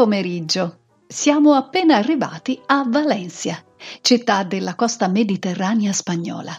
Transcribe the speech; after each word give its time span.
Pomeriggio. 0.00 0.78
Siamo 1.06 1.52
appena 1.52 1.96
arrivati 1.96 2.58
a 2.68 2.86
Valencia, 2.88 3.62
città 4.00 4.44
della 4.44 4.74
costa 4.74 5.08
mediterranea 5.08 5.92
spagnola. 5.92 6.56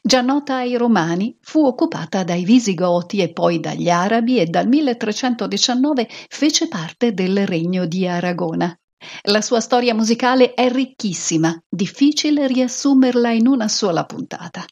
Già 0.00 0.22
nota 0.22 0.56
ai 0.56 0.74
Romani, 0.78 1.36
fu 1.42 1.66
occupata 1.66 2.24
dai 2.24 2.44
Visigoti 2.44 3.20
e 3.20 3.30
poi 3.30 3.60
dagli 3.60 3.90
Arabi 3.90 4.38
e 4.38 4.46
dal 4.46 4.66
1319 4.68 6.08
fece 6.28 6.66
parte 6.68 7.12
del 7.12 7.46
regno 7.46 7.84
di 7.84 8.06
Aragona. 8.06 8.74
La 9.24 9.42
sua 9.42 9.60
storia 9.60 9.92
musicale 9.92 10.54
è 10.54 10.70
ricchissima, 10.72 11.54
difficile 11.68 12.46
riassumerla 12.46 13.32
in 13.32 13.46
una 13.46 13.68
sola 13.68 14.06
puntata. 14.06 14.64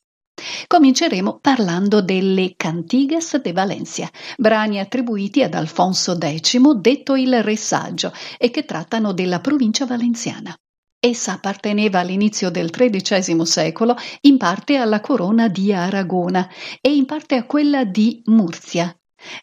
Cominceremo 0.67 1.39
parlando 1.41 2.03
delle 2.03 2.55
Cantigas 2.57 3.37
de 3.37 3.53
Valencia, 3.53 4.11
brani 4.37 4.79
attribuiti 4.79 5.43
ad 5.43 5.55
Alfonso 5.55 6.17
X, 6.19 6.59
detto 6.75 7.15
il 7.15 7.43
Re 7.43 7.57
Saggio, 7.57 8.13
e 8.39 8.51
che 8.51 8.65
trattano 8.65 9.13
della 9.13 9.41
provincia 9.41 9.87
valenziana. 9.87 10.57
Essa 10.99 11.33
apparteneva 11.33 12.01
all'inizio 12.01 12.51
del 12.51 12.71
XIII 12.71 13.45
secolo 13.47 13.97
in 14.23 14.39
parte 14.39 14.77
alla 14.77 15.01
corona 15.01 15.49
di 15.49 15.73
Aragona 15.73 16.49
e 16.81 16.95
in 16.95 17.05
parte 17.05 17.37
a 17.37 17.45
quella 17.45 17.85
di 17.85 18.23
Murcia. 18.27 18.97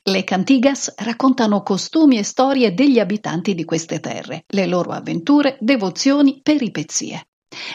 Le 0.04 0.24
cantigas 0.24 0.94
raccontano 0.98 1.62
costumi 1.64 2.18
e 2.18 2.24
storie 2.24 2.74
degli 2.74 3.00
abitanti 3.00 3.54
di 3.54 3.66
queste 3.66 4.00
terre, 4.00 4.46
le 4.48 4.66
loro 4.66 4.92
avventure, 4.92 5.58
devozioni, 5.60 6.42
peripezie. 6.42 7.28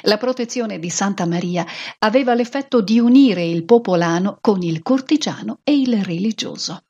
La 0.02 0.16
protezione 0.16 0.78
di 0.78 0.90
Santa 0.90 1.26
Maria 1.26 1.64
aveva 1.98 2.34
l'effetto 2.34 2.80
di 2.80 2.98
unire 2.98 3.44
il 3.44 3.64
popolano 3.64 4.38
con 4.40 4.62
il 4.62 4.82
cortigiano 4.82 5.60
e 5.64 5.78
il 5.78 6.02
religioso. 6.02 6.82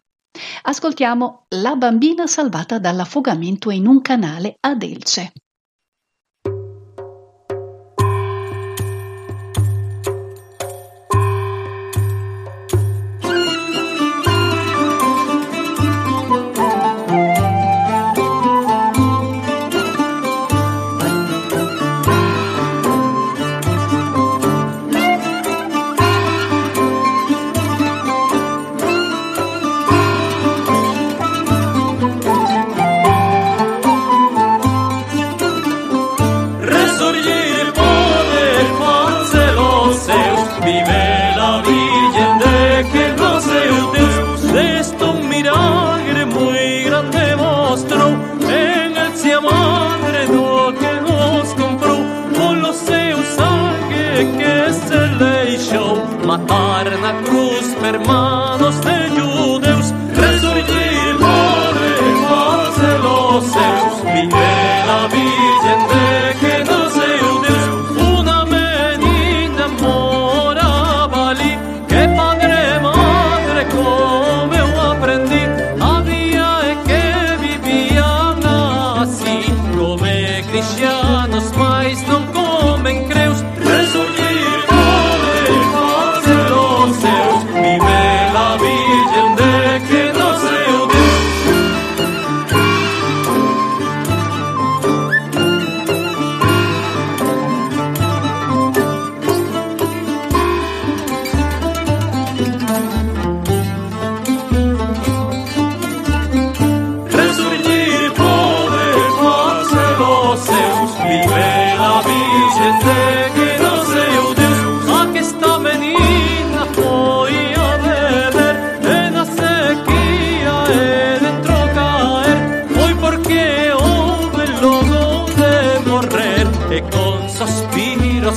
Ascoltiamo 0.62 1.46
La 1.48 1.74
bambina 1.76 2.26
salvata 2.26 2.78
dall'affogamento 2.78 3.70
in 3.70 3.86
un 3.86 4.00
canale 4.00 4.56
ad 4.60 4.82
Elce. 4.82 5.32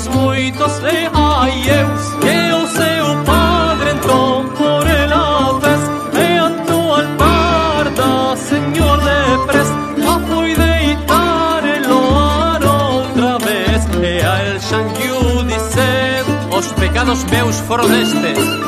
os 0.01 0.07
moitos 0.07 0.79
leai 0.79 1.63
eu 1.69 1.89
E 2.27 2.53
o 2.53 2.67
seu 2.67 3.23
padre 3.23 3.91
entrou 3.91 4.43
por 4.57 4.87
el 4.87 5.13
aves 5.13 5.81
E 6.13 6.37
andou 6.37 6.95
al 6.95 7.07
par 7.17 7.89
da 7.91 8.35
señor 8.35 8.97
de 8.99 9.45
pres 9.47 9.67
A 10.07 10.19
foi 10.27 10.55
deitar 10.55 11.63
el 11.65 11.91
oar 11.91 12.61
outra 12.63 13.37
vez 13.45 13.81
E 14.01 14.25
a 14.25 14.43
el 14.43 14.59
xanguiu 14.59 15.43
diceu 15.43 16.25
Os 16.57 16.67
pecados 16.73 17.23
meus 17.25 17.59
foron 17.61 17.93
estes 17.93 18.60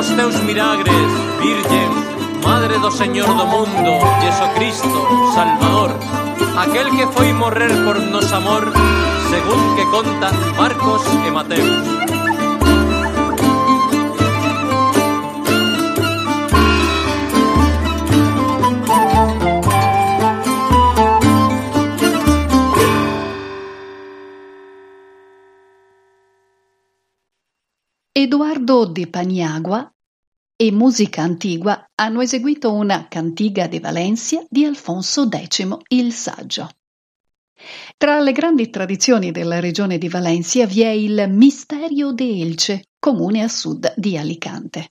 dos 0.00 0.16
teus 0.16 0.42
milagres, 0.44 0.94
Virgen, 1.42 1.90
Madre 2.42 2.78
do 2.78 2.90
Señor 2.90 3.26
do 3.26 3.46
mundo, 3.46 4.00
Jesucristo, 4.22 5.32
Salvador, 5.34 5.90
aquel 6.56 6.90
que 6.96 7.06
foi 7.08 7.30
morrer 7.34 7.70
por 7.84 8.00
nos 8.00 8.32
amor, 8.32 8.72
según 9.28 9.76
que 9.76 9.84
contan 9.90 10.34
Marcos 10.56 11.02
e 11.26 11.30
Mateus. 11.30 12.00
Eduardo 28.60 28.92
de 28.92 29.06
Paniagua 29.06 29.90
e 30.54 30.70
Musica 30.70 31.22
Antigua 31.22 31.82
hanno 31.94 32.20
eseguito 32.20 32.70
una 32.74 33.08
Cantiga 33.08 33.66
de 33.68 33.80
Valencia 33.80 34.44
di 34.50 34.66
Alfonso 34.66 35.26
X 35.30 35.66
il 35.88 36.12
Saggio. 36.12 36.68
Tra 37.96 38.20
le 38.20 38.32
grandi 38.32 38.68
tradizioni 38.68 39.30
della 39.30 39.60
regione 39.60 39.96
di 39.96 40.10
Valencia 40.10 40.66
vi 40.66 40.82
è 40.82 40.90
il 40.90 41.26
Misterio 41.30 42.12
de 42.12 42.42
Elce, 42.42 42.82
comune 42.98 43.42
a 43.42 43.48
sud 43.48 43.94
di 43.96 44.18
Alicante. 44.18 44.90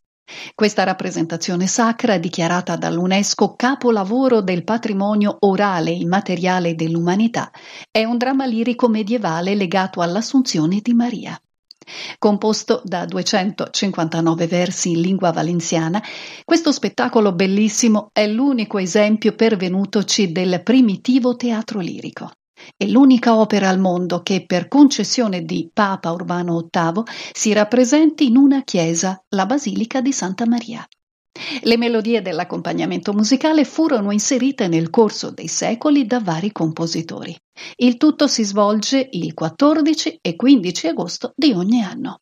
Questa 0.56 0.84
rappresentazione 0.84 1.68
sacra, 1.68 2.18
dichiarata 2.18 2.76
dall'UNESCO 2.76 3.56
capolavoro 3.56 4.42
del 4.42 4.64
patrimonio 4.64 5.38
orale 5.42 5.92
immateriale 5.92 6.74
dell'umanità, 6.74 7.52
è 7.92 8.04
un 8.04 8.18
dramma 8.18 8.48
lirico 8.48 8.90
medievale 8.90 9.54
legato 9.54 10.02
all'Assunzione 10.02 10.80
di 10.82 10.94
Maria. 10.96 11.40
Composto 12.18 12.82
da 12.84 13.06
259 13.06 14.48
versi 14.48 14.92
in 14.92 15.02
lingua 15.02 15.32
valenziana, 15.32 16.02
questo 16.44 16.72
spettacolo 16.72 17.34
bellissimo 17.34 18.10
è 18.14 18.28
l'unico 18.28 18.78
esempio 18.78 19.34
pervenutoci 19.34 20.32
del 20.32 20.62
primitivo 20.64 21.36
teatro 21.36 21.80
lirico. 21.80 22.32
È 22.76 22.86
l'unica 22.86 23.38
opera 23.38 23.70
al 23.70 23.80
mondo 23.80 24.22
che, 24.22 24.46
per 24.46 24.68
concessione 24.68 25.44
di 25.44 25.70
Papa 25.74 26.12
Urbano 26.12 26.68
VIII, 26.70 27.04
si 27.32 27.54
rappresenti 27.54 28.28
in 28.28 28.36
una 28.36 28.64
chiesa, 28.64 29.22
la 29.30 29.46
Basilica 29.46 30.02
di 30.02 30.12
Santa 30.12 30.46
Maria. 30.46 30.86
Le 31.62 31.78
melodie 31.78 32.22
dell'accompagnamento 32.22 33.14
musicale 33.14 33.64
furono 33.64 34.12
inserite 34.12 34.68
nel 34.68 34.90
corso 34.90 35.32
dei 35.32 35.48
secoli 35.48 36.06
da 36.06 36.20
vari 36.20 36.52
compositori. 36.52 37.36
Il 37.78 37.98
tutto 37.98 38.28
si 38.28 38.44
svolge 38.44 39.08
il 39.12 39.34
14 39.34 40.20
e 40.22 40.36
15 40.36 40.88
agosto 40.88 41.34
di 41.36 41.52
ogni 41.52 41.82
anno. 41.82 42.20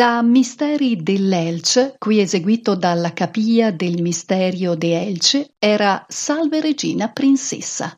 Da 0.00 0.22
Misteri 0.22 1.02
dell'Elce, 1.02 1.96
qui 1.98 2.20
eseguito 2.20 2.74
dalla 2.74 3.12
Capilla 3.12 3.70
del 3.70 4.00
Misterio 4.00 4.74
de 4.74 4.98
Elce, 4.98 5.50
era 5.58 6.06
Salve 6.08 6.62
Regina 6.62 7.10
Princessa. 7.10 7.94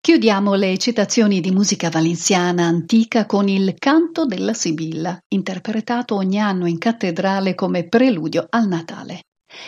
Chiudiamo 0.00 0.54
le 0.54 0.78
citazioni 0.78 1.40
di 1.40 1.50
musica 1.50 1.90
valenziana 1.90 2.66
antica 2.66 3.26
con 3.26 3.48
il 3.48 3.74
Canto 3.80 4.26
della 4.26 4.54
Sibilla, 4.54 5.18
interpretato 5.26 6.14
ogni 6.14 6.38
anno 6.38 6.68
in 6.68 6.78
cattedrale 6.78 7.56
come 7.56 7.88
preludio 7.88 8.46
al 8.48 8.68
Natale. 8.68 9.22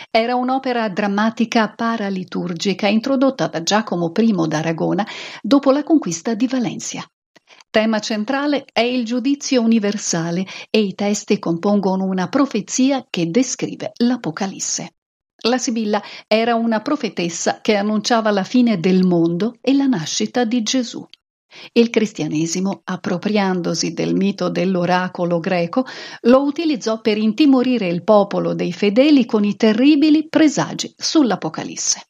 Era 0.09 0.35
un'opera 0.35 0.87
drammatica 0.87 1.67
paraliturgica 1.67 2.87
introdotta 2.87 3.47
da 3.47 3.61
Giacomo 3.61 4.13
I 4.15 4.47
d'Aragona 4.47 5.05
dopo 5.41 5.71
la 5.71 5.83
conquista 5.83 6.33
di 6.33 6.47
Valencia. 6.47 7.05
Tema 7.73 7.97
centrale 7.97 8.65
è 8.71 8.81
il 8.81 9.03
giudizio 9.03 9.63
universale 9.63 10.45
e 10.69 10.79
i 10.79 10.93
testi 10.93 11.39
compongono 11.39 12.03
una 12.03 12.29
profezia 12.29 13.03
che 13.09 13.31
descrive 13.31 13.93
l'Apocalisse. 13.95 14.93
La 15.47 15.57
Sibilla 15.57 15.99
era 16.27 16.53
una 16.53 16.81
profetessa 16.81 17.61
che 17.61 17.75
annunciava 17.75 18.29
la 18.29 18.43
fine 18.43 18.79
del 18.79 19.03
mondo 19.03 19.55
e 19.59 19.73
la 19.73 19.87
nascita 19.87 20.45
di 20.45 20.61
Gesù. 20.61 21.03
Il 21.71 21.89
cristianesimo, 21.89 22.81
appropriandosi 22.83 23.93
del 23.93 24.13
mito 24.13 24.49
dell'oracolo 24.49 25.39
greco, 25.39 25.83
lo 26.27 26.43
utilizzò 26.43 27.01
per 27.01 27.17
intimorire 27.17 27.87
il 27.87 28.03
popolo 28.03 28.53
dei 28.53 28.71
fedeli 28.71 29.25
con 29.25 29.43
i 29.43 29.55
terribili 29.55 30.27
presagi 30.29 30.93
sull'Apocalisse. 30.95 32.05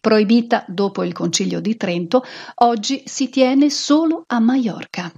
Proibita 0.00 0.64
dopo 0.68 1.02
il 1.02 1.12
Concilio 1.12 1.60
di 1.60 1.76
Trento, 1.76 2.22
oggi 2.56 3.02
si 3.06 3.28
tiene 3.28 3.70
solo 3.70 4.24
a 4.26 4.38
Maiorca. 4.40 5.12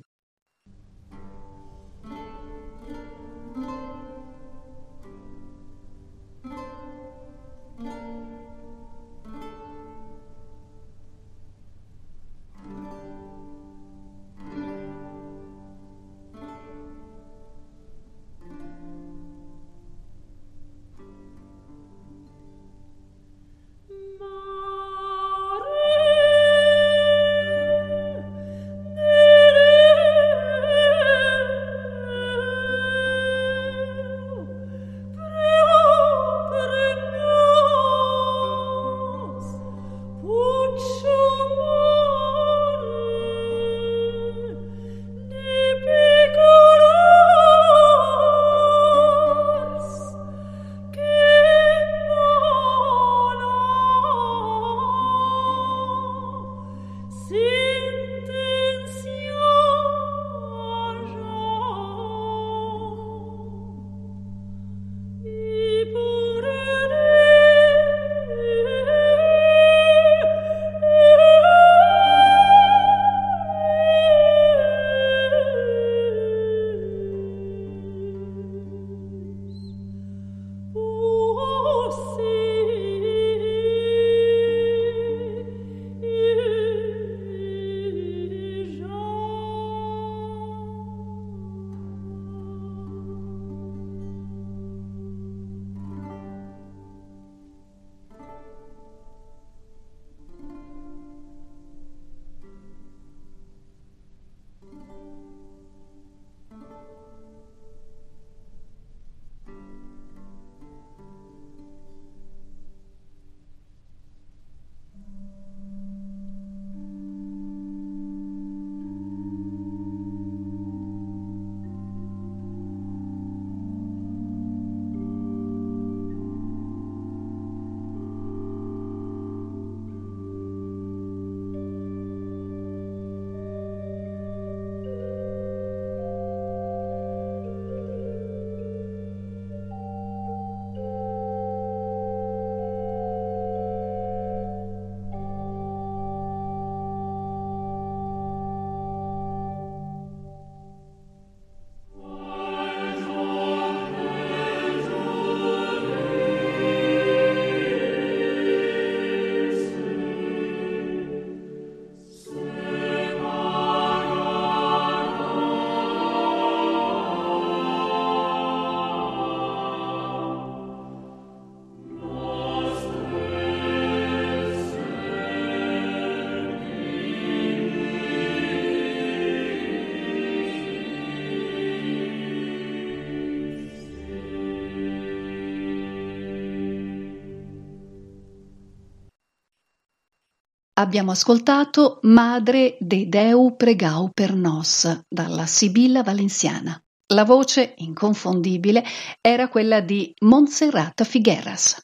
Abbiamo 190.78 191.12
ascoltato 191.12 192.00
Madre 192.02 192.76
de 192.80 193.09
Deu 193.09 193.56
pregau 193.56 194.11
per 194.12 194.35
nos 194.35 195.04
dalla 195.09 195.47
Sibilla 195.47 196.02
Valenziana. 196.02 196.78
La 197.14 197.25
voce 197.25 197.73
inconfondibile 197.78 198.85
era 199.23 199.49
quella 199.49 199.80
di 199.80 200.12
Montserrat 200.21 201.02
Figueras. 201.04 201.80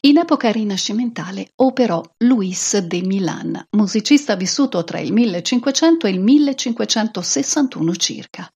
In 0.00 0.16
epoca 0.16 0.50
rinascimentale 0.50 1.52
operò 1.56 2.00
Luis 2.24 2.78
de 2.78 3.02
Milan, 3.02 3.66
musicista 3.76 4.34
vissuto 4.34 4.82
tra 4.82 4.98
il 4.98 5.12
1500 5.12 6.06
e 6.06 6.10
il 6.10 6.20
1561 6.20 7.94
circa. 7.96 8.50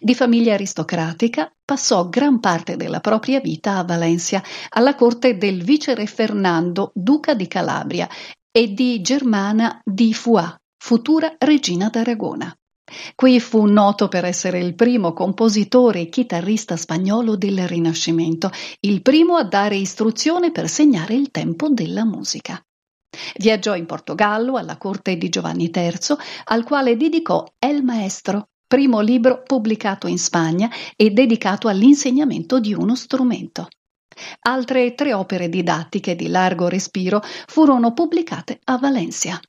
Di 0.00 0.14
famiglia 0.14 0.54
aristocratica, 0.54 1.52
passò 1.64 2.08
gran 2.08 2.40
parte 2.40 2.76
della 2.76 3.00
propria 3.00 3.40
vita 3.40 3.76
a 3.76 3.84
Valencia, 3.84 4.42
alla 4.70 4.94
corte 4.94 5.36
del 5.36 5.62
viceré 5.62 6.06
Fernando, 6.06 6.90
duca 6.94 7.34
di 7.34 7.46
Calabria, 7.46 8.08
e 8.52 8.72
di 8.72 9.00
Germana 9.00 9.80
di 9.84 10.12
Foix, 10.12 10.54
futura 10.76 11.34
regina 11.38 11.88
d'Aragona. 11.88 12.54
Qui 13.14 13.38
fu 13.38 13.66
noto 13.66 14.08
per 14.08 14.24
essere 14.24 14.58
il 14.58 14.74
primo 14.74 15.12
compositore 15.12 16.00
e 16.00 16.08
chitarrista 16.08 16.76
spagnolo 16.76 17.36
del 17.36 17.68
Rinascimento, 17.68 18.50
il 18.80 19.02
primo 19.02 19.36
a 19.36 19.44
dare 19.44 19.76
istruzione 19.76 20.50
per 20.50 20.68
segnare 20.68 21.14
il 21.14 21.30
tempo 21.30 21.68
della 21.68 22.04
musica. 22.04 22.60
Viaggiò 23.36 23.76
in 23.76 23.86
Portogallo 23.86 24.56
alla 24.56 24.76
corte 24.76 25.16
di 25.16 25.28
Giovanni 25.28 25.70
III, 25.72 26.16
al 26.44 26.64
quale 26.64 26.96
dedicò 26.96 27.44
El 27.58 27.82
Maestro, 27.82 28.49
primo 28.70 29.00
libro 29.00 29.42
pubblicato 29.42 30.06
in 30.06 30.16
Spagna 30.16 30.70
e 30.94 31.10
dedicato 31.10 31.66
all'insegnamento 31.66 32.60
di 32.60 32.72
uno 32.72 32.94
strumento. 32.94 33.66
Altre 34.42 34.94
tre 34.94 35.12
opere 35.12 35.48
didattiche 35.48 36.14
di 36.14 36.28
largo 36.28 36.68
respiro 36.68 37.20
furono 37.48 37.92
pubblicate 37.92 38.60
a 38.66 38.78
Valencia. 38.78 39.40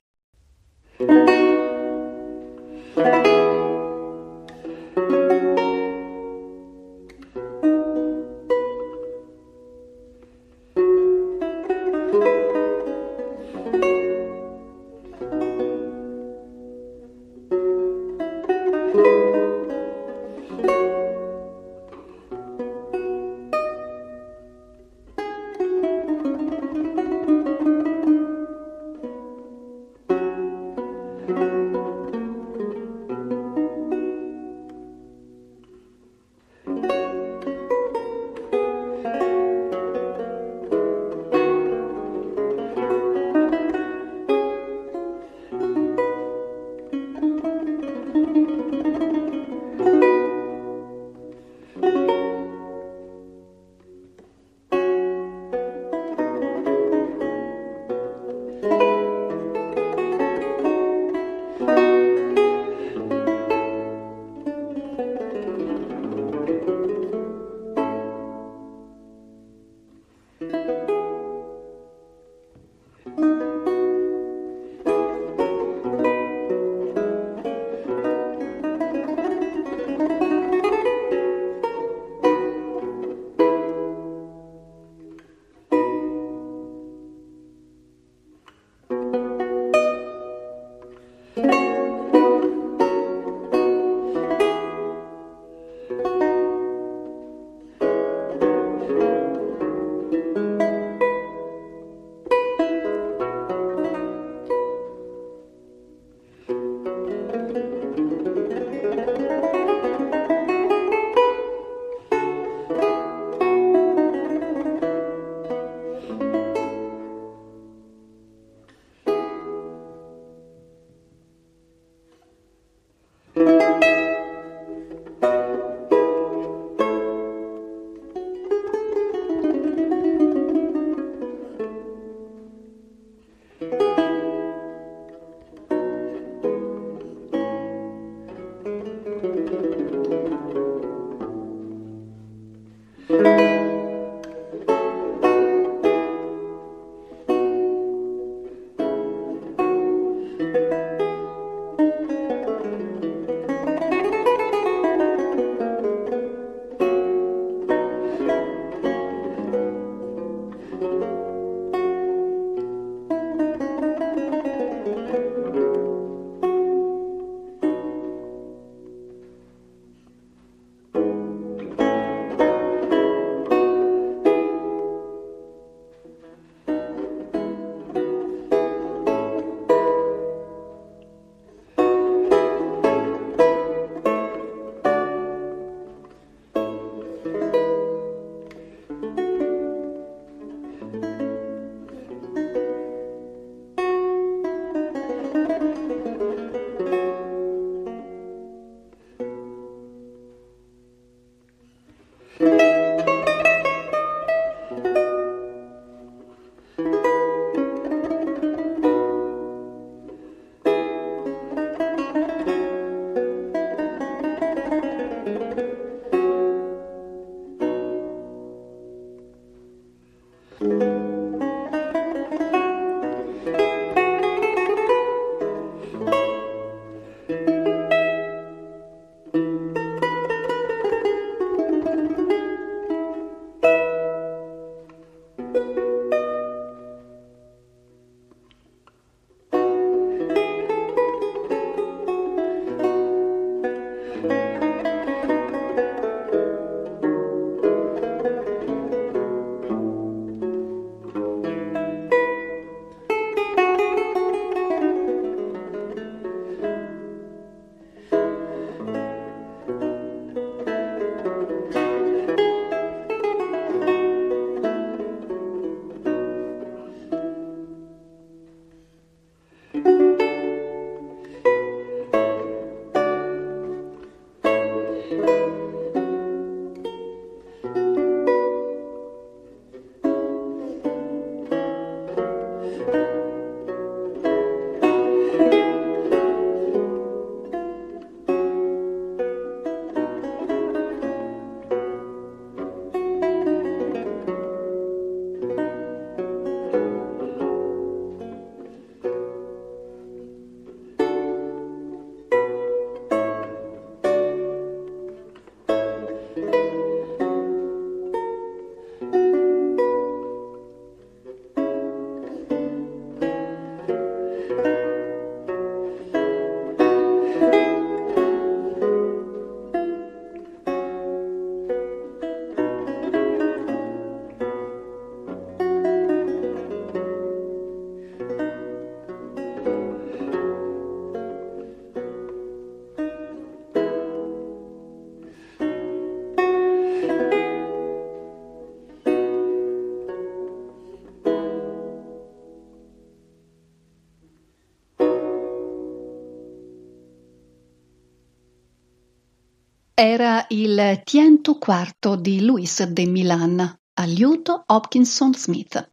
Era 350.03 350.47
il 350.49 351.01
Tiento 351.03 351.59
quarto 351.59 352.15
di 352.15 352.43
Luis 352.43 352.81
de 352.85 353.05
Milan, 353.05 353.59
a 353.59 354.03
liuto 354.05 354.63
Hopkinson 354.65 355.35
Smith. 355.35 355.91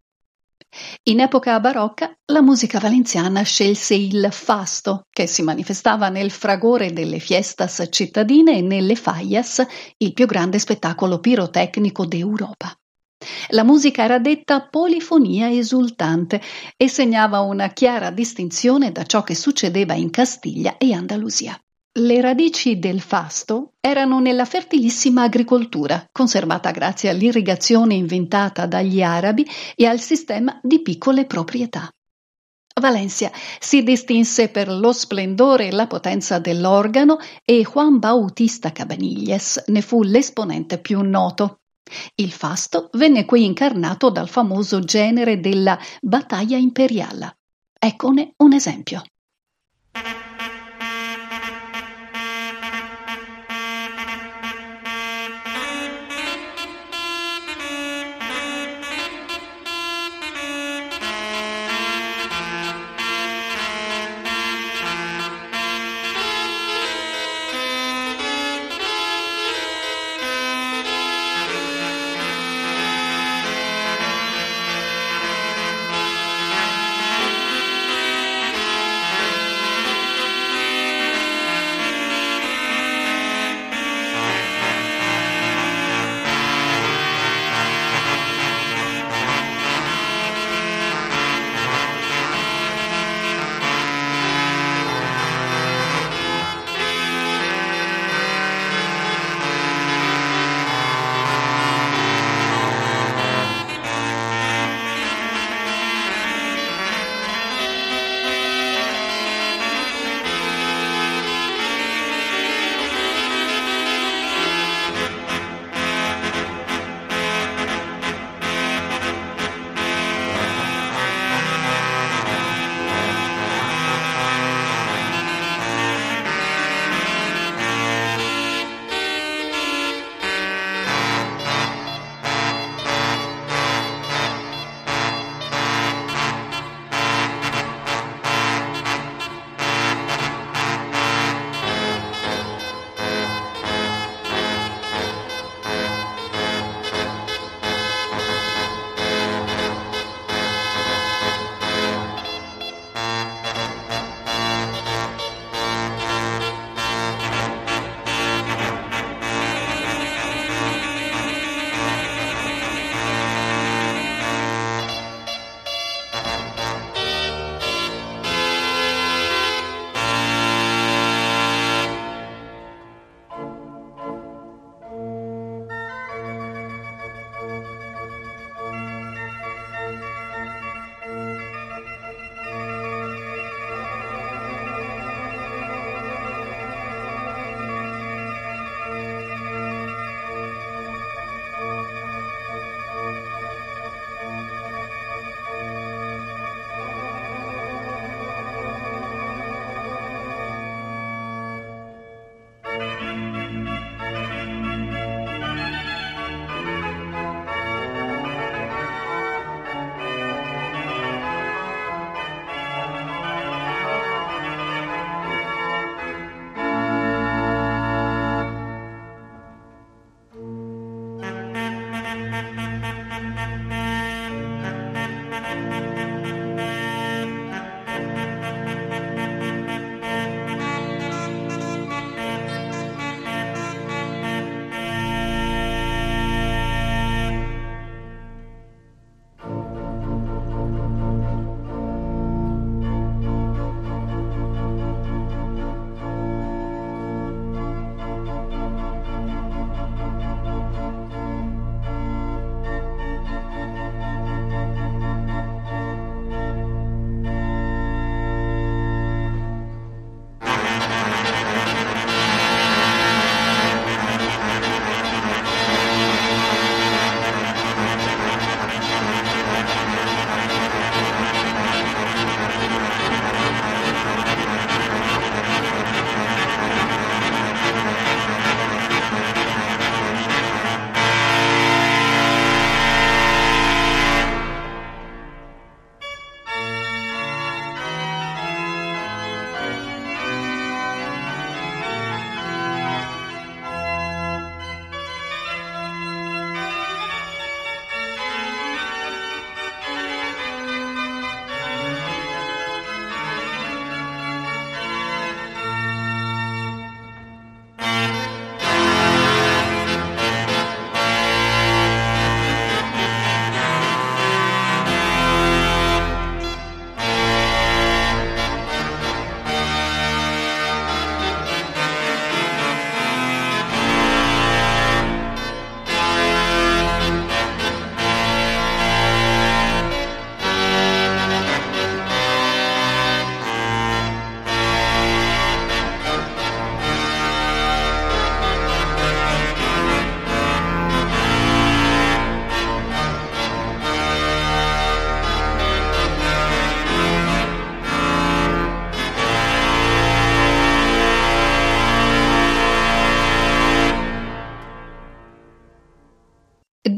In 1.02 1.20
epoca 1.20 1.60
barocca 1.60 2.16
la 2.24 2.40
musica 2.40 2.78
valenziana 2.78 3.42
scelse 3.42 3.94
il 3.94 4.28
fasto, 4.30 5.02
che 5.10 5.26
si 5.26 5.42
manifestava 5.42 6.08
nel 6.08 6.30
fragore 6.30 6.94
delle 6.94 7.18
fiestas 7.18 7.86
cittadine 7.90 8.56
e 8.56 8.62
nelle 8.62 8.96
fallas, 8.96 9.62
il 9.98 10.14
più 10.14 10.24
grande 10.24 10.58
spettacolo 10.58 11.18
pirotecnico 11.20 12.06
d'Europa. 12.06 12.74
La 13.48 13.62
musica 13.62 14.04
era 14.04 14.18
detta 14.18 14.62
polifonia 14.62 15.50
esultante 15.50 16.40
e 16.78 16.88
segnava 16.88 17.40
una 17.40 17.68
chiara 17.68 18.10
distinzione 18.10 18.90
da 18.90 19.04
ciò 19.04 19.22
che 19.22 19.34
succedeva 19.34 19.92
in 19.92 20.08
Castiglia 20.08 20.78
e 20.78 20.94
Andalusia. 20.94 21.60
Le 22.00 22.20
radici 22.20 22.78
del 22.78 23.00
fasto 23.00 23.72
erano 23.80 24.20
nella 24.20 24.44
fertilissima 24.44 25.22
agricoltura, 25.22 26.06
conservata 26.12 26.70
grazie 26.70 27.08
all'irrigazione 27.08 27.94
inventata 27.94 28.66
dagli 28.66 29.02
arabi 29.02 29.44
e 29.74 29.84
al 29.84 29.98
sistema 29.98 30.60
di 30.62 30.80
piccole 30.80 31.24
proprietà. 31.24 31.90
Valencia 32.80 33.32
si 33.58 33.82
distinse 33.82 34.48
per 34.48 34.68
lo 34.68 34.92
splendore 34.92 35.66
e 35.66 35.72
la 35.72 35.88
potenza 35.88 36.38
dell'organo 36.38 37.18
e 37.44 37.64
Juan 37.64 37.98
Bautista 37.98 38.70
Cabanilles 38.70 39.64
ne 39.66 39.82
fu 39.82 40.04
l'esponente 40.04 40.78
più 40.78 41.00
noto. 41.00 41.62
Il 42.14 42.30
fasto 42.30 42.90
venne 42.92 43.24
qui 43.24 43.44
incarnato 43.44 44.10
dal 44.10 44.28
famoso 44.28 44.78
genere 44.78 45.40
della 45.40 45.76
battaglia 46.00 46.58
imperiale. 46.58 47.38
Eccone 47.76 48.34
un 48.36 48.52
esempio. 48.52 49.02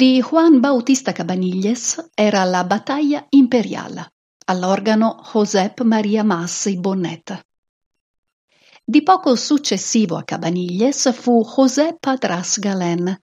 Di 0.00 0.22
Juan 0.22 0.60
Bautista 0.60 1.12
Cabanilles 1.12 2.12
era 2.14 2.42
la 2.44 2.64
Battaglia 2.64 3.26
Imperiale, 3.28 4.14
all'organo 4.46 5.20
Josep 5.30 5.82
Maria 5.82 6.24
Massi 6.24 6.80
Bonnet. 6.80 7.38
Di 8.82 9.02
poco 9.02 9.36
successivo 9.36 10.16
a 10.16 10.22
Cabanilles 10.22 11.12
fu 11.12 11.44
José 11.44 11.98
Padras 12.00 12.58
Galén. 12.58 13.14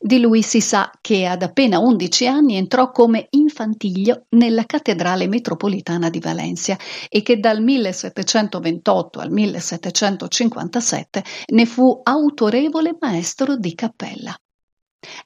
Di 0.00 0.20
lui 0.20 0.40
si 0.40 0.62
sa 0.62 0.90
che 1.02 1.26
ad 1.26 1.42
appena 1.42 1.80
11 1.80 2.26
anni 2.26 2.56
entrò 2.56 2.90
come 2.92 3.26
infantiglio 3.32 4.24
nella 4.30 4.64
cattedrale 4.64 5.28
metropolitana 5.28 6.08
di 6.08 6.18
Valencia 6.18 6.78
e 7.10 7.20
che 7.20 7.40
dal 7.40 7.60
1728 7.60 9.20
al 9.20 9.30
1757 9.30 11.24
ne 11.48 11.66
fu 11.66 12.00
autorevole 12.02 12.96
maestro 12.98 13.54
di 13.58 13.74
cappella. 13.74 14.34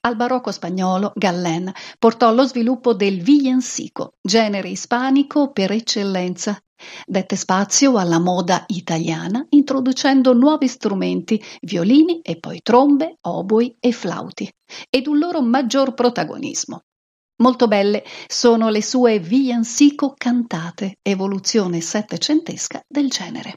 Al 0.00 0.16
barocco 0.16 0.50
spagnolo, 0.52 1.12
Gallen 1.14 1.72
portò 1.98 2.28
allo 2.28 2.44
sviluppo 2.44 2.94
del 2.94 3.20
villancico, 3.20 4.14
genere 4.20 4.68
ispanico 4.68 5.52
per 5.52 5.72
eccellenza. 5.72 6.58
Dette 7.06 7.36
spazio 7.36 7.96
alla 7.96 8.18
moda 8.18 8.64
italiana 8.68 9.44
introducendo 9.50 10.34
nuovi 10.34 10.68
strumenti, 10.68 11.42
violini 11.62 12.20
e 12.20 12.38
poi 12.38 12.60
trombe, 12.62 13.16
oboi 13.22 13.76
e 13.80 13.92
flauti, 13.92 14.50
ed 14.90 15.06
un 15.06 15.18
loro 15.18 15.40
maggior 15.40 15.94
protagonismo. 15.94 16.82
Molto 17.38 17.66
belle 17.66 18.02
sono 18.26 18.70
le 18.70 18.82
sue 18.82 19.18
villancico 19.18 20.14
cantate, 20.16 20.98
evoluzione 21.02 21.80
settecentesca 21.80 22.82
del 22.86 23.08
genere. 23.08 23.54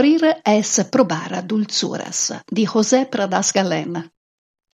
Morir 0.00 0.40
es 0.46 0.86
probara 0.90 1.42
dulzuras 1.42 2.32
di 2.50 2.64
José 2.64 3.04
Pradas 3.04 3.52
Galén. 3.52 4.10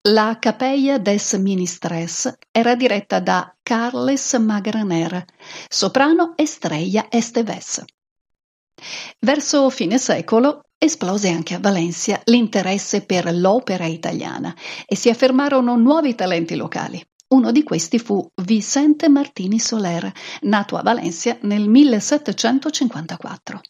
La 0.09 0.41
Capella 0.41 0.99
des 0.99 1.35
Ministres 1.39 2.29
era 2.53 2.75
diretta 2.75 3.21
da 3.21 3.57
Carles 3.63 4.35
Magraner, 4.41 5.25
soprano 5.69 6.35
Estrella 6.37 7.07
Esteves. 7.09 7.85
Verso 9.21 9.71
fine 9.71 9.99
secolo 9.99 10.63
esplose 10.77 11.29
anche 11.29 11.55
a 11.55 11.61
Valencia 11.61 12.21
l'interesse 12.25 13.03
per 13.03 13.33
l'opera 13.33 13.87
italiana 13.87 14.53
e 14.85 14.97
si 14.97 15.09
affermarono 15.09 15.77
nuovi 15.77 16.17
talenti 16.17 16.57
locali. 16.57 17.01
Uno 17.29 17.53
di 17.53 17.63
questi 17.63 18.01
fu 18.01 18.29
Vicente 18.43 19.09
Martini 19.09 19.61
Soler, 19.61 20.11
nato 20.41 20.77
a 20.77 20.83
Valencia 20.83 21.39
nel 21.43 21.69
1754. 21.69 23.61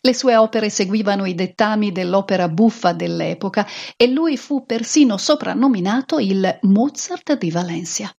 Le 0.00 0.14
sue 0.14 0.36
opere 0.36 0.70
seguivano 0.70 1.24
i 1.24 1.34
dettami 1.34 1.92
dell'opera 1.92 2.48
buffa 2.48 2.92
dell'epoca 2.92 3.66
e 3.96 4.06
lui 4.08 4.36
fu 4.36 4.64
persino 4.66 5.16
soprannominato 5.16 6.18
il 6.18 6.58
Mozart 6.62 7.36
di 7.38 7.50
Valencia. 7.50 8.12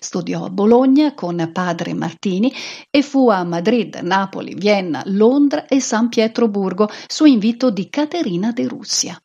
Studiò 0.00 0.44
a 0.44 0.50
Bologna 0.50 1.14
con 1.14 1.50
padre 1.52 1.92
Martini 1.94 2.52
e 2.90 3.02
fu 3.02 3.28
a 3.28 3.44
Madrid, 3.44 3.96
Napoli, 3.96 4.54
Vienna, 4.54 5.02
Londra 5.06 5.66
e 5.66 5.80
San 5.80 6.08
Pietroburgo 6.08 6.88
su 7.06 7.26
invito 7.26 7.70
di 7.70 7.90
Caterina 7.90 8.50
de 8.52 8.66
Russia. 8.66 9.18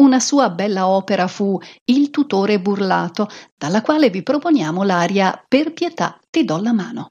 Una 0.00 0.20
sua 0.20 0.50
bella 0.50 0.88
opera 0.88 1.26
fu 1.26 1.58
Il 1.84 2.10
tutore 2.10 2.60
burlato, 2.60 3.28
dalla 3.56 3.82
quale 3.82 4.08
vi 4.08 4.22
proponiamo 4.22 4.82
l'aria 4.82 5.44
Per 5.46 5.72
pietà 5.72 6.18
ti 6.30 6.44
do 6.44 6.58
la 6.58 6.72
mano. 6.72 7.10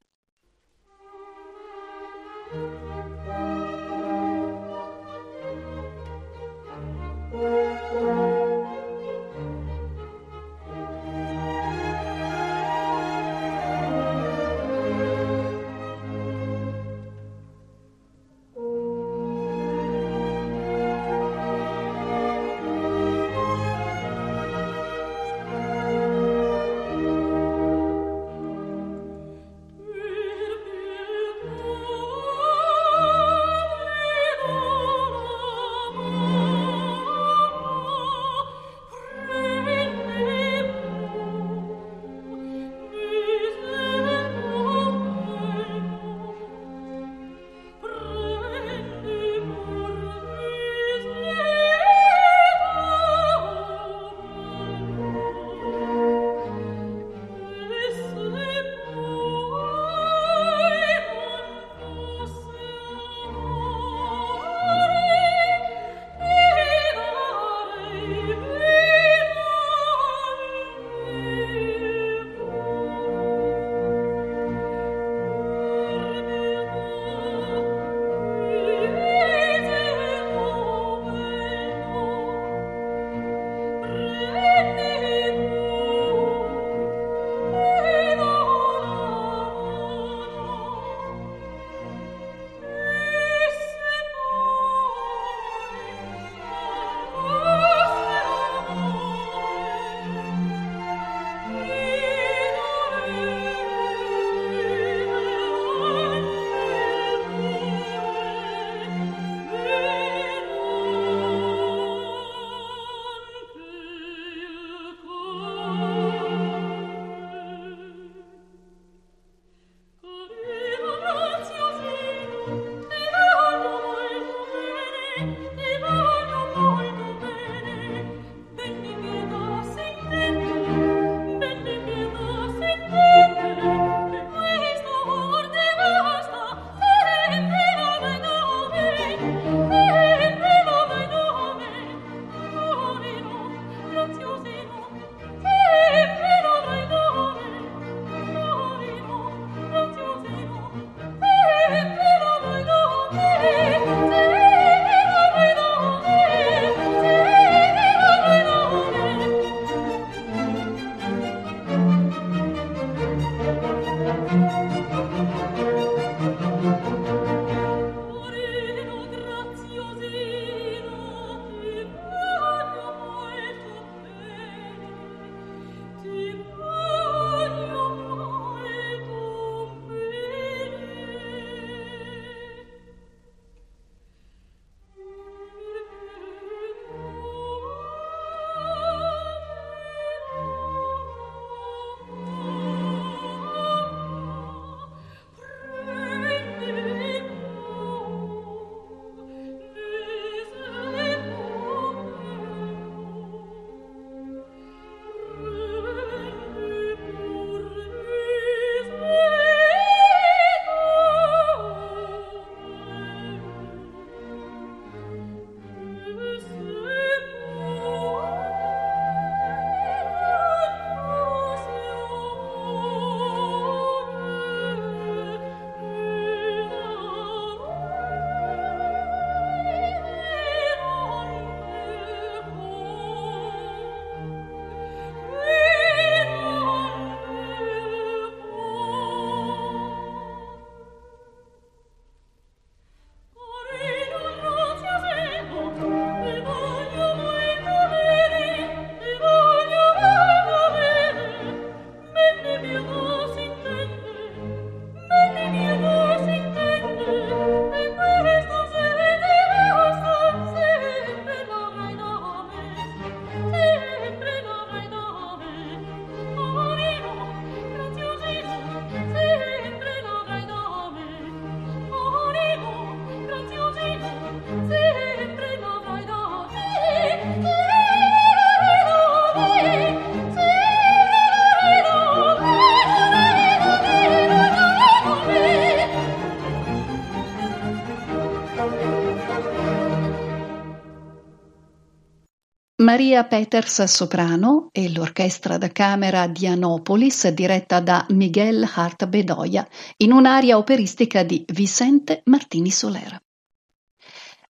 Maria 292.99 293.23
Peters 293.23 293.83
soprano 293.85 294.67
e 294.73 294.91
l'orchestra 294.91 295.57
da 295.57 295.69
camera 295.69 296.27
di 296.27 296.45
Anopolis 296.47 297.29
diretta 297.29 297.79
da 297.79 298.05
Miguel 298.09 298.69
Hart 298.75 299.07
Bedoya 299.07 299.65
in 299.99 300.11
un'aria 300.11 300.57
operistica 300.57 301.23
di 301.23 301.45
Vicente 301.47 302.23
Martini 302.25 302.69
Soler. 302.69 303.17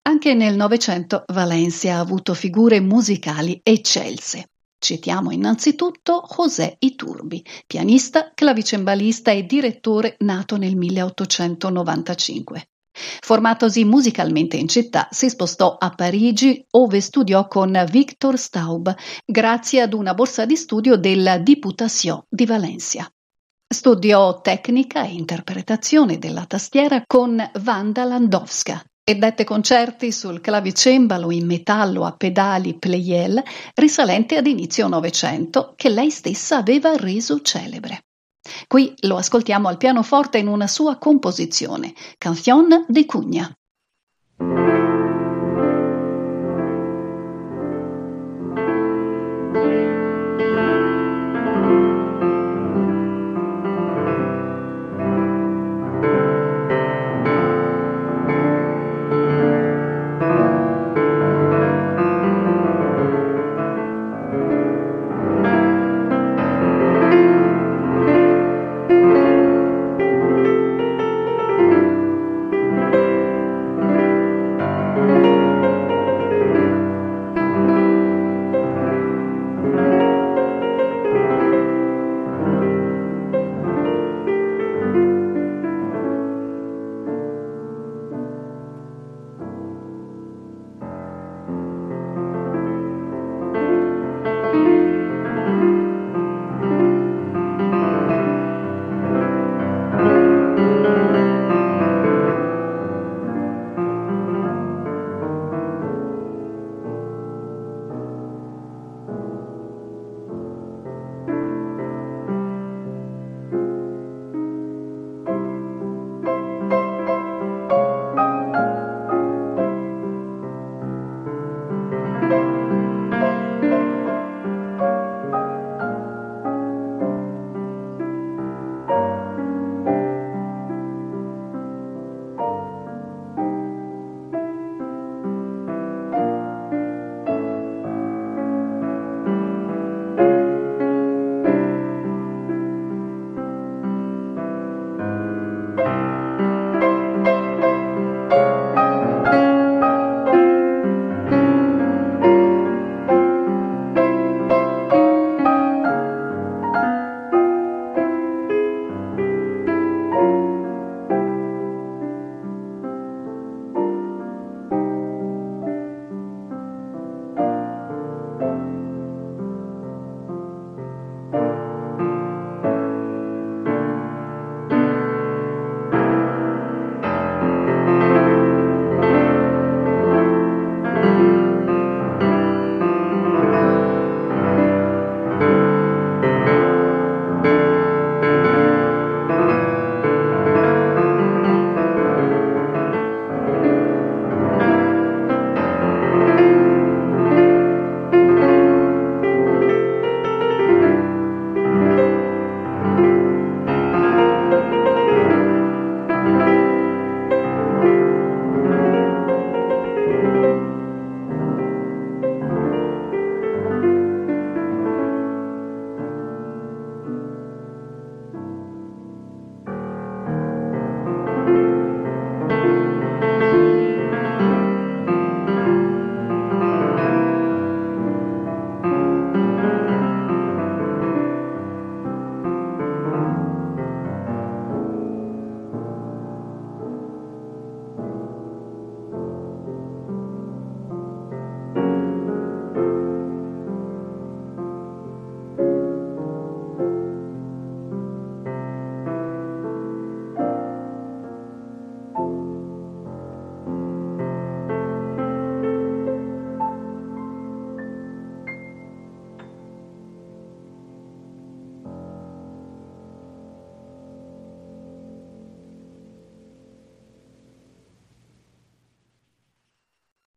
Anche 0.02 0.34
nel 0.34 0.56
Novecento 0.56 1.22
Valencia 1.28 1.94
ha 1.94 2.00
avuto 2.00 2.34
figure 2.34 2.80
musicali 2.80 3.60
eccelse. 3.62 4.48
Citiamo 4.80 5.30
innanzitutto 5.30 6.26
José 6.36 6.74
Iturbi, 6.80 7.44
pianista, 7.68 8.32
clavicembalista 8.34 9.30
e 9.30 9.46
direttore 9.46 10.16
nato 10.18 10.56
nel 10.56 10.74
1895. 10.74 12.64
Formatosi 13.20 13.84
musicalmente 13.84 14.56
in 14.56 14.68
città, 14.68 15.08
si 15.10 15.28
spostò 15.28 15.76
a 15.78 15.90
Parigi, 15.90 16.64
ove 16.72 17.00
studiò 17.00 17.48
con 17.48 17.84
Victor 17.90 18.38
Staub, 18.38 18.94
grazie 19.24 19.80
ad 19.80 19.92
una 19.92 20.14
borsa 20.14 20.46
di 20.46 20.56
studio 20.56 20.96
della 20.96 21.38
Diputation 21.38 22.22
di 22.28 22.46
Valencia. 22.46 23.10
Studiò 23.72 24.40
tecnica 24.40 25.04
e 25.04 25.12
interpretazione 25.12 26.18
della 26.18 26.44
tastiera 26.44 27.04
con 27.06 27.40
Wanda 27.64 28.04
Landowska 28.04 28.82
e 29.04 29.14
dette 29.14 29.44
concerti 29.44 30.12
sul 30.12 30.40
clavicembalo 30.40 31.30
in 31.30 31.46
metallo 31.46 32.04
a 32.04 32.12
pedali 32.12 32.78
Pleyel 32.78 33.42
risalenti 33.74 34.36
ad 34.36 34.46
inizio 34.46 34.88
Novecento 34.88 35.72
che 35.76 35.88
lei 35.88 36.10
stessa 36.10 36.58
aveva 36.58 36.96
reso 36.96 37.40
celebre. 37.42 38.02
Qui 38.66 38.94
lo 39.00 39.16
ascoltiamo 39.16 39.68
al 39.68 39.76
pianoforte 39.76 40.38
in 40.38 40.48
una 40.48 40.66
sua 40.66 40.96
composizione, 40.96 41.94
Canción 42.18 42.84
de 42.88 43.06
Cugna. 43.06 43.54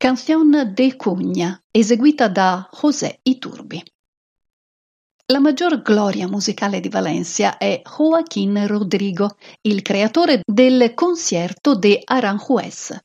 Canción 0.03 0.51
de 0.51 0.97
Cugna, 0.97 1.63
eseguita 1.71 2.27
da 2.27 2.67
José 2.69 3.21
Iturbi. 3.23 3.81
La 5.27 5.39
maggior 5.39 5.81
gloria 5.81 6.27
musicale 6.27 6.81
di 6.81 6.89
Valencia 6.89 7.57
è 7.57 7.81
Joaquín 7.85 8.67
Rodrigo, 8.67 9.37
il 9.61 9.81
creatore 9.81 10.41
del 10.45 10.93
Concierto 10.93 11.75
de 11.75 12.01
Aranjuez. 12.03 12.99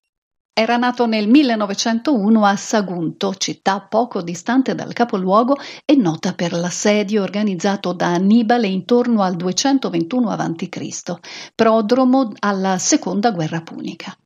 Era 0.52 0.76
nato 0.76 1.06
nel 1.06 1.28
1901 1.28 2.44
a 2.44 2.56
Sagunto, 2.56 3.32
città 3.36 3.80
poco 3.80 4.20
distante 4.20 4.74
dal 4.74 4.92
capoluogo 4.92 5.56
e 5.84 5.94
nota 5.94 6.34
per 6.34 6.52
l'assedio 6.52 7.22
organizzato 7.22 7.92
da 7.92 8.08
Annibale 8.08 8.66
intorno 8.66 9.22
al 9.22 9.36
221 9.36 10.30
a.C., 10.30 11.14
prodromo 11.54 12.32
alla 12.40 12.76
seconda 12.78 13.30
guerra 13.30 13.60
punica. 13.60 14.18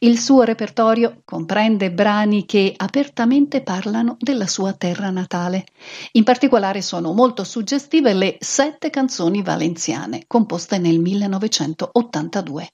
Il 0.00 0.18
suo 0.18 0.42
repertorio 0.42 1.22
comprende 1.24 1.90
brani 1.90 2.44
che 2.44 2.74
apertamente 2.76 3.62
parlano 3.62 4.16
della 4.18 4.46
sua 4.46 4.74
terra 4.74 5.08
natale. 5.08 5.64
In 6.12 6.24
particolare 6.24 6.82
sono 6.82 7.12
molto 7.12 7.44
suggestive 7.44 8.12
le 8.12 8.36
sette 8.40 8.90
canzoni 8.90 9.42
valenziane, 9.42 10.24
composte 10.26 10.78
nel 10.78 11.00
1982. 11.00 12.68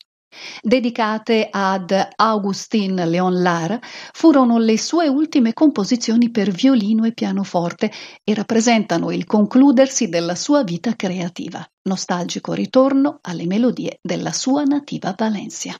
Dedicate 0.63 1.49
ad 1.51 2.09
Augustin 2.17 2.95
Leon 2.95 3.43
Lara, 3.43 3.79
furono 4.13 4.59
le 4.59 4.79
sue 4.79 5.09
ultime 5.09 5.53
composizioni 5.53 6.31
per 6.31 6.51
violino 6.51 7.05
e 7.05 7.13
pianoforte 7.13 7.91
e 8.23 8.35
rappresentano 8.35 9.11
il 9.11 9.27
concludersi 9.27 10.09
della 10.09 10.35
sua 10.35 10.63
vita 10.65 10.95
creativa, 10.97 11.65
nostalgico 11.83 12.53
ritorno 12.53 13.19
alle 13.23 13.47
melodie 13.47 13.99
della 14.03 14.33
sua 14.33 14.63
nativa 14.63 15.15
Valencia. 15.17 15.77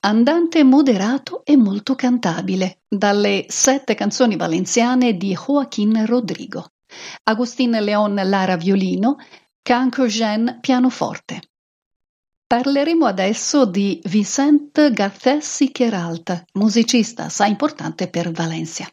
Andante 0.00 0.64
moderato 0.64 1.44
e 1.44 1.56
molto 1.56 1.94
cantabile, 1.94 2.80
dalle 2.88 3.46
sette 3.48 3.94
canzoni 3.94 4.36
valenziane 4.36 5.16
di 5.16 5.34
Joaquín 5.34 6.06
Rodrigo. 6.06 6.72
Agustin 7.24 7.70
Leon 7.70 8.20
Lara 8.24 8.56
violino, 8.56 9.16
Canco 9.62 10.06
Jean 10.06 10.58
pianoforte. 10.60 11.40
Parleremo 12.46 13.06
adesso 13.06 13.64
di 13.64 14.00
Vicente 14.04 14.90
Garcés 14.90 15.44
Siqueralt, 15.44 16.44
musicista 16.54 17.24
assai 17.24 17.50
importante 17.50 18.08
per 18.08 18.32
Valencia. 18.32 18.90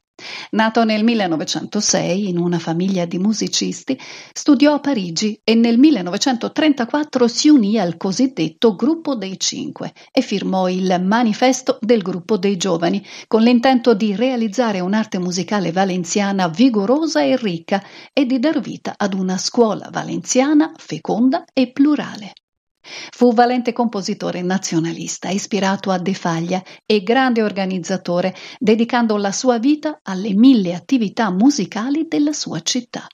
Nato 0.52 0.84
nel 0.84 1.04
1906 1.04 2.30
in 2.30 2.40
una 2.40 2.58
famiglia 2.58 3.06
di 3.06 3.20
musicisti, 3.20 4.00
studiò 4.34 4.74
a 4.74 4.80
Parigi 4.80 5.40
e 5.44 5.54
nel 5.54 5.78
1934 5.78 7.28
si 7.28 7.50
unì 7.50 7.78
al 7.78 7.98
cosiddetto 7.98 8.76
Gruppo 8.76 9.16
dei 9.16 9.40
Cinque 9.40 9.94
e 10.12 10.22
firmò 10.22 10.70
il 10.70 11.02
Manifesto 11.04 11.78
del 11.82 12.02
Gruppo 12.02 12.38
dei 12.38 12.58
Giovani 12.58 13.06
con 13.28 13.44
l'intento 13.44 13.94
di 13.94 14.16
realizzare 14.16 14.80
un'arte 14.80 15.20
musicale 15.20 15.72
valenziana 15.72 16.48
vigorosa 16.48 17.22
e 17.22 17.36
ricca 17.36 17.84
e 18.12 18.26
di 18.26 18.40
dar 18.40 18.60
vita 18.60 18.96
ad 18.98 19.14
una 19.14 19.38
scuola 19.38 19.90
valenziana 19.92 20.72
feconda 20.78 21.46
e 21.54 21.72
plurale. 21.72 22.34
Fu 23.12 23.34
valente 23.34 23.74
compositore 23.74 24.42
nazionalista, 24.42 25.30
ispirato 25.30 25.92
a 25.92 25.98
De 25.98 26.14
Faglia 26.14 26.64
e 26.86 27.02
grande 27.04 27.42
organizzatore, 27.42 28.36
dedicando 28.60 29.18
la 29.18 29.32
sua 29.32 29.60
vita 29.60 30.00
alle 30.04 30.34
mille 30.34 30.74
attività 30.74 31.32
musicali 31.32 32.08
della 32.08 32.34
sua 32.34 32.62
città. 32.62 33.08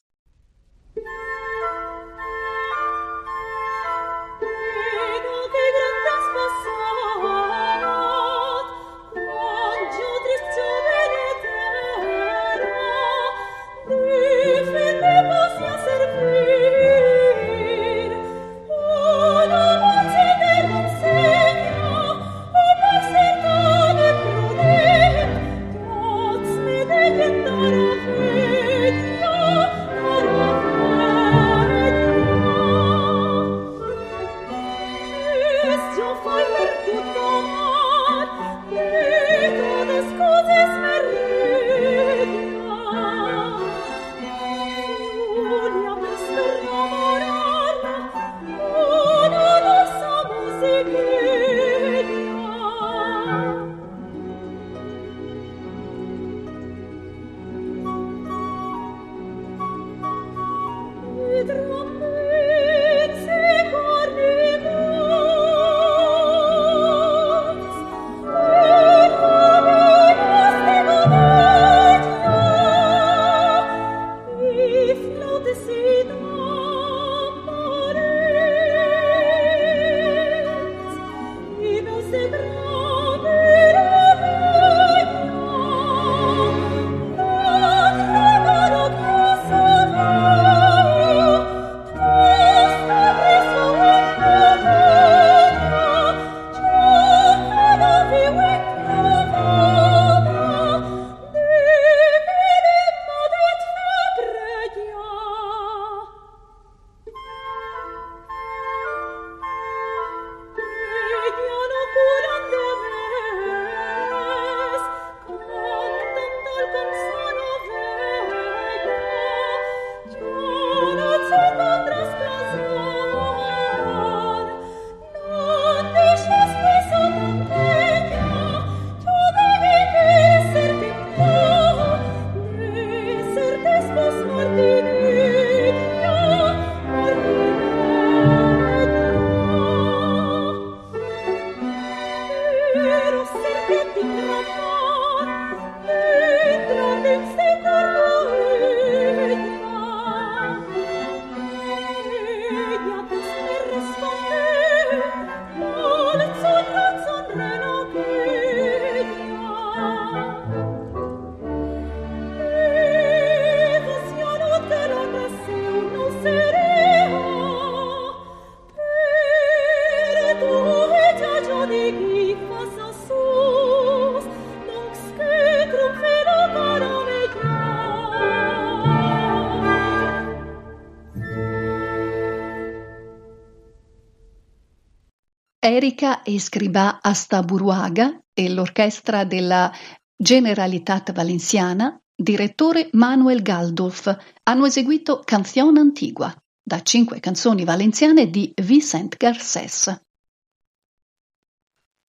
Erika 185.75 186.21
Escribá 186.23 186.99
Astaburuaga 187.01 188.21
e 188.31 188.47
l'orchestra 188.47 189.23
della 189.23 189.71
Generalitat 190.15 191.11
Valenciana, 191.13 191.99
direttore 192.15 192.89
Manuel 192.91 193.41
Galdolf, 193.41 194.15
hanno 194.43 194.67
eseguito 194.67 195.21
Canción 195.25 195.77
Antigua, 195.77 196.31
da 196.61 196.83
cinque 196.83 197.19
canzoni 197.19 197.63
valenziane 197.63 198.29
di 198.29 198.53
Vicent 198.61 199.17
Garcés. 199.17 199.99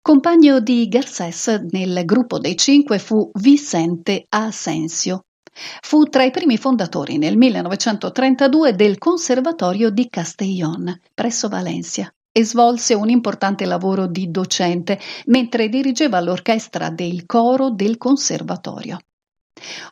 Compagno 0.01 0.59
di 0.59 0.89
Garcés 0.89 1.47
nel 1.71 2.05
gruppo 2.05 2.41
dei 2.41 2.57
cinque 2.57 2.99
fu 2.99 3.31
Vicente 3.35 4.27
Asensio. 4.29 5.27
Fu 5.83 6.03
tra 6.07 6.25
i 6.25 6.33
primi 6.33 6.57
fondatori 6.57 7.17
nel 7.17 7.37
1932 7.37 8.75
del 8.75 8.99
Conservatorio 8.99 9.91
di 9.91 10.09
Castellón, 10.09 11.01
presso 11.15 11.49
Valencia 11.49 12.13
e 12.33 12.45
svolse 12.45 12.95
un 12.95 13.11
importante 13.11 13.67
lavoro 13.67 14.07
di 14.07 14.31
docente 14.31 14.99
mentre 15.27 15.69
dirigeva 15.69 16.21
l'orchestra 16.21 16.89
del 16.89 17.27
coro 17.27 17.71
del 17.71 17.99
conservatorio. 17.99 18.99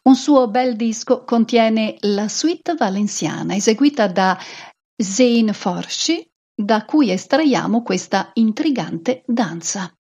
Un 0.04 0.16
suo 0.16 0.48
bel 0.48 0.74
disco 0.74 1.22
contiene 1.24 1.96
la 2.00 2.28
suite 2.28 2.74
valenziana 2.74 3.54
eseguita 3.54 4.08
da 4.08 4.38
Zain 4.96 5.52
Forci, 5.52 6.28
da 6.54 6.84
cui 6.84 7.10
estraiamo 7.10 7.82
questa 7.82 8.30
intrigante 8.34 9.22
danza. 9.26 9.92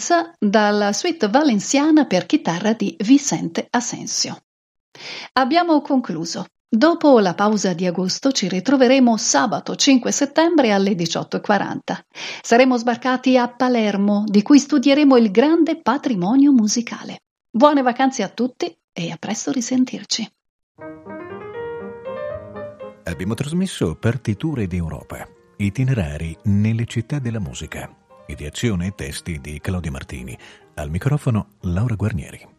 Danza 0.00 0.32
dalla 0.38 0.94
suite 0.94 1.28
valenziana 1.28 2.06
per 2.06 2.24
chitarra 2.24 2.72
di 2.72 2.96
Vicente 3.00 3.66
Asensio. 3.68 4.38
Abbiamo 5.34 5.82
concluso. 5.82 6.46
Dopo 6.72 7.18
la 7.18 7.34
pausa 7.34 7.74
di 7.74 7.84
agosto 7.84 8.32
ci 8.32 8.48
ritroveremo 8.48 9.16
sabato 9.18 9.74
5 9.74 10.10
settembre 10.10 10.72
alle 10.72 10.92
18.40. 10.92 11.78
Saremo 12.40 12.78
sbarcati 12.78 13.36
a 13.36 13.48
Palermo, 13.48 14.24
di 14.26 14.40
cui 14.40 14.58
studieremo 14.58 15.16
il 15.16 15.30
grande 15.30 15.82
patrimonio 15.82 16.52
musicale. 16.52 17.18
Buone 17.50 17.82
vacanze 17.82 18.22
a 18.22 18.28
tutti 18.28 18.74
e 18.92 19.10
a 19.10 19.16
presto 19.18 19.50
risentirci. 19.50 20.32
Abbiamo 23.02 23.34
trasmesso 23.34 23.96
Partiture 23.96 24.66
d'Europa, 24.66 25.26
itinerari 25.56 26.36
nelle 26.44 26.86
città 26.86 27.18
della 27.18 27.40
musica, 27.40 27.99
Ideazione 28.30 28.86
e 28.86 28.94
testi 28.94 29.40
di 29.40 29.60
Claudio 29.60 29.90
Martini. 29.90 30.38
Al 30.74 30.88
microfono 30.88 31.56
Laura 31.62 31.96
Guarnieri. 31.96 32.58